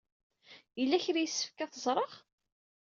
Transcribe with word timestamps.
Yella 0.79 1.03
kra 1.03 1.19
i 1.19 1.23
yessefk 1.23 1.59
ad 1.63 1.71
t-ẓreɣ? 1.71 2.11